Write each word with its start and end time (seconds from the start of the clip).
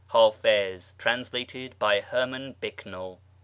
"(Hafiz, 0.07 0.95
translated 0.97 1.77
by 1.77 1.99
Herman 2.01 2.55
Bicknell). 2.59 3.19